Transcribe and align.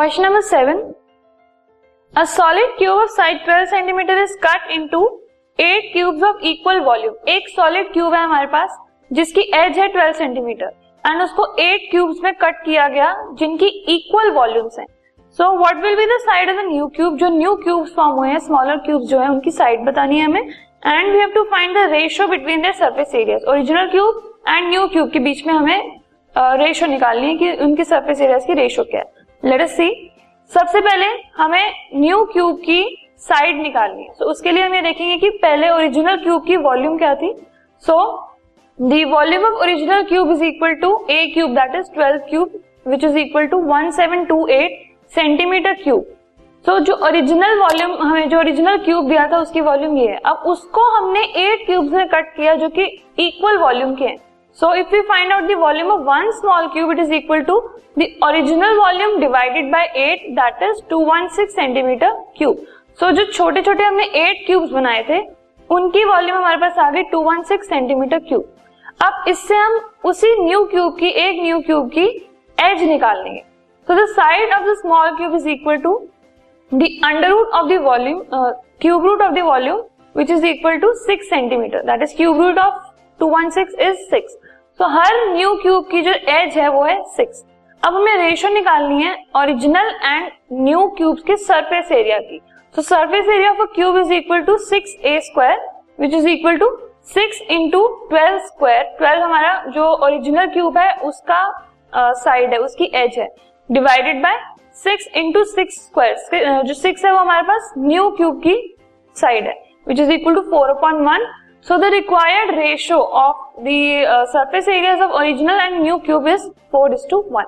Question 0.00 0.22
number 0.22 0.40
7. 0.40 0.94
A 2.14 2.26
solid 2.26 2.70
cube 2.78 3.00
of 3.00 3.10
side 3.10 3.40
12 3.44 3.68
centimeter 3.68 4.14
is 4.16 4.30
cut 4.40 4.70
into 4.74 5.00
8 5.58 5.92
cubes 5.92 6.22
of 6.22 6.38
equal 6.50 6.80
volume. 6.86 7.16
एक 7.28 7.50
solid 7.56 7.92
cube 7.92 8.14
है 8.14 8.22
हमारे 8.22 8.46
पास, 8.54 8.78
जिसकी 9.10 9.42
edge 9.58 9.78
है 9.78 9.88
12 9.92 10.12
सेंटीमीटर 10.18 10.72
एंड 11.04 11.22
उसको 11.22 11.46
एट 11.64 11.86
क्यूब्स 11.90 12.22
में 12.24 12.32
कट 12.42 12.64
किया 12.64 12.88
गया, 12.96 13.12
जिनकी 13.38 13.68
इक्वल 13.96 14.30
वॉल्यूम्स 14.38 14.78
हैं. 14.78 14.86
So 15.38 15.50
what 15.58 15.82
will 15.84 15.96
be 15.96 16.06
the 16.06 16.18
side 16.22 16.50
of 16.50 16.56
the 16.56 16.66
new 16.70 16.86
cube 16.96 17.16
जो 17.18 17.28
न्यू 17.36 17.54
क्यूब्स 17.64 17.94
फॉर्म 17.96 18.16
हुए 18.18 18.28
हैं 18.28 18.38
स्मॉलर 18.48 18.76
क्यूब्स 18.88 19.06
जो 19.10 19.20
है, 19.20 19.28
उनकी 19.28 19.50
साइड 19.60 19.84
बतानी 19.84 20.18
है 20.18 20.24
हमें. 20.24 20.42
And 20.86 21.12
we 21.12 21.18
have 21.18 21.30
to 21.34 21.44
find 21.52 21.76
the 21.76 21.88
ratio 21.92 22.28
between 22.28 22.68
the 22.68 22.74
surface 22.80 23.14
areas 23.14 23.44
original 23.44 23.90
cube 23.90 24.42
and 24.48 24.68
new 24.68 24.86
cube 24.88 25.10
के 25.12 25.18
बीच 25.28 25.46
में 25.46 25.54
हमें 25.54 26.00
रेशियो 26.34 26.90
निकालनी 26.90 27.28
है 27.28 27.36
कि 27.36 27.52
उनकी 27.64 27.84
सरफेस 27.84 28.20
एरियाज़ 28.20 28.46
की 28.46 28.54
रेशियो 28.64 28.84
क्या 28.90 29.00
है. 29.00 29.18
लेट 29.42 29.60
अस 29.62 29.76
सी 29.76 29.88
सबसे 30.52 30.80
पहले 30.80 31.06
हमें 31.36 31.72
न्यू 31.94 32.24
क्यूब 32.24 32.56
की 32.56 32.82
साइड 33.18 33.60
निकालनी 33.62 34.02
है। 34.02 34.12
सो 34.12 34.24
उसके 34.24 34.52
लिए 34.52 34.62
हम 34.62 34.74
ये 34.74 34.82
देखेंगे 34.82 35.16
कि 35.16 35.30
पहले 35.42 35.68
ओरिजिनल 35.70 36.16
क्यूब 36.16 36.44
की 36.46 36.56
वॉल्यूम 36.56 36.98
क्या 36.98 37.14
थी। 37.14 37.32
So 37.84 37.96
the 38.78 39.02
volume 39.08 39.44
of 39.44 39.62
original 39.62 40.02
cube 40.02 40.30
is 40.32 40.44
equal 40.44 40.74
to 40.74 40.94
a 41.10 41.26
cube 41.26 41.50
that 41.50 41.74
is 41.74 41.90
12 41.98 42.28
cube 42.30 42.60
which 42.88 43.04
is 43.04 43.18
equal 43.18 43.46
to 43.46 43.60
1728 43.62 44.78
centimetre 45.12 45.74
cube 45.82 46.06
so 46.64 46.78
जो 46.78 46.94
ओरिजिनल 47.06 47.58
वॉल्यूम 47.58 47.92
हमें 48.02 48.28
जो 48.28 48.38
ओरिजिनल 48.38 48.76
क्यूब 48.78 49.08
दिया 49.08 49.26
था, 49.26 49.38
उसकी 49.38 49.60
वॉल्यूम 49.60 49.96
ये 49.96 50.08
है। 50.08 50.18
अब 50.26 50.42
उसको 50.46 50.82
हमने 50.90 51.20
एट 51.20 51.66
क्यूब्स 51.66 51.92
में 51.92 52.08
कट 52.08 52.34
किया, 52.36 52.54
जो 52.54 52.68
कि 52.68 52.82
इक्वल 53.18 53.58
वॉल्यूम 53.58 53.94
के 53.94 54.04
हैं। 54.04 54.16
So 54.60 54.70
we 54.92 55.00
find 55.00 55.32
out 55.32 55.48
the 55.48 55.56
volume 55.58 55.90
of 55.92 56.00
one 56.06 56.30
small 56.40 56.66
cube 56.72 56.92
it 56.92 56.98
is 56.98 57.12
equal 57.14 57.42
to 57.50 57.58
the 57.98 58.06
original 58.24 58.76
volume 58.78 59.18
divided 59.20 59.70
by 59.72 59.92
eight 59.96 60.28
that 60.40 60.62
is 60.70 60.82
two 60.90 61.00
one 61.04 61.28
six 61.36 61.54
centimetre 61.56 62.16
cube 62.36 62.64
so 63.00 63.10
जो 63.10 63.24
छोटे 63.32 63.62
छोटे 63.62 63.84
हमने 63.84 64.04
eight 64.22 64.46
cubes 64.46 64.70
बनाए 64.70 65.02
थे 65.08 65.20
उनकी 65.70 66.04
volume 66.04 66.38
हमारे 66.38 66.56
पास 66.60 66.78
आ 66.78 66.90
गई 66.90 67.02
two 67.12 67.22
one 67.22 67.42
six 67.52 67.68
centimetre 67.68 68.18
cube 68.28 68.48
अब 69.02 69.24
इससे 69.28 69.56
हम 69.56 69.80
उसी 70.04 70.34
न्यू 70.44 70.64
क्यूब 70.70 70.96
की 70.98 71.08
एक 71.26 71.42
न्यू 71.42 71.60
क्यूब 71.66 71.88
की 71.90 72.06
एज 72.58 72.82
निकाल 72.82 73.22
लेंगे 73.22 73.48
So 73.88 73.96
the 73.96 74.06
side 74.14 74.50
of 74.56 74.64
the 74.64 74.76
small 74.82 75.16
cube 75.16 75.32
is 75.34 75.46
equal 75.48 75.80
to 75.80 75.92
the 76.72 77.00
under 77.02 77.28
root 77.28 77.48
of 77.52 77.68
the 77.68 77.78
volume, 77.80 78.20
uh, 78.30 78.52
cube 78.78 79.02
root 79.02 79.20
of 79.20 79.34
the 79.34 79.42
volume, 79.42 79.80
which 80.14 80.30
is 80.30 80.44
equal 80.44 80.78
to 80.78 80.94
6 80.96 81.28
centimeter. 81.28 81.82
That 81.84 82.00
is 82.00 82.12
cube 82.12 82.36
root 82.36 82.56
of 82.56 82.74
216 83.20 83.80
is 83.80 83.98
6. 84.08 84.36
So 84.80 84.86
हर 84.88 85.14
new 85.32 85.52
cube 85.62 85.88
की 85.90 86.00
जो 86.02 86.12
as 86.32 86.56
है 86.58 86.68
वो 86.68 86.82
है 86.84 87.02
six 87.06 87.44
अब 87.82 87.94
हमें 87.94 88.16
ratio 88.16 88.52
निकालनी 88.52 89.02
है 89.02 89.12
ओरिजिनल 89.36 89.90
एंड 90.04 90.30
न्यू 90.60 90.86
क्यूब्स 90.96 91.22
के 91.22 91.36
सरफेस 91.36 91.90
एरिया 91.92 92.18
की. 92.18 92.40
तो 92.74 92.82
surface 92.82 93.28
area 93.28 93.50
of 93.50 93.60
a 93.60 93.64
cube 93.74 93.98
is 93.98 94.12
equal 94.12 94.42
to 94.42 94.56
six 94.58 94.94
a 95.04 95.18
square 95.20 95.60
which 96.00 96.14
is 96.14 96.28
equal 96.28 96.56
to 96.58 96.68
six 97.08 97.40
into 97.50 97.86
twelve 98.10 98.38
square 98.46 98.82
twelve 98.98 99.22
हमारा 99.22 99.52
जो 99.74 99.86
ओरिजिनल 100.06 100.46
क्यूब 100.52 100.78
है 100.78 100.94
उसका 101.02 101.42
साइड 101.94 102.46
uh, 102.46 102.52
है 102.52 102.58
उसकी 102.58 102.90
एज 102.94 103.18
है. 103.18 103.28
Divided 103.68 104.22
by 104.22 104.38
six 104.84 105.08
into 105.16 105.44
six 105.44 105.74
square 105.84 106.62
जो 106.62 106.74
six 106.74 107.04
है 107.04 107.12
वो 107.12 107.18
हमारे 107.18 107.42
पास 107.42 107.72
न्यू 107.78 108.08
क्यूब 108.16 108.40
की 108.42 108.56
साइड 109.16 109.46
है 109.46 109.54
which 109.86 110.00
is 110.00 110.12
equal 110.12 110.34
to 110.34 110.40
four 110.50 110.68
upon 110.70 111.04
one 111.06 111.26
so 111.66 111.76
the 111.78 111.84
required 111.84 112.50
ratio 112.58 112.98
of 112.98 113.62
the 113.62 113.68
surface 114.28 114.68
areas 114.68 115.00
of 115.00 115.10
original 115.10 115.60
and 115.60 115.82
new 115.82 115.98
cube 115.98 116.28
is 116.28 116.48
four 116.72 116.94
is 116.94 117.08
to 117.10 117.24
one 117.30 117.44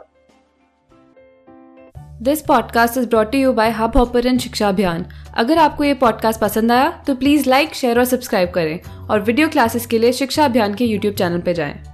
this 2.23 2.43
podcast 2.43 2.99
is 2.99 3.09
brought 3.09 3.35
you 3.35 3.53
by 3.53 3.71
Hubhopper 3.97 4.39
Shiksha 4.39 4.69
Abhiyan 4.69 5.07
अगर 5.35 5.59
आपको 5.59 5.85
ये 5.85 5.95
podcast 5.95 6.41
पसंद 6.41 6.73
आया 6.73 6.91
तो 7.07 7.15
please 7.15 7.49
like 7.51 7.75
share 7.75 7.99
और 7.99 8.05
subscribe 8.05 8.51
करें। 8.51 9.09
और 9.11 9.21
video 9.21 9.49
classes 9.49 9.87
के 9.87 9.99
लिए 9.99 10.13
शिक्षा 10.13 10.45
अभियान 10.45 10.75
के 10.75 10.85
यूट्यूब 10.85 11.15
चैनल 11.15 11.41
पर 11.41 11.53
जाएँ। 11.53 11.92